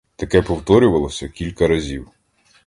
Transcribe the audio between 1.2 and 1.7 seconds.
кілька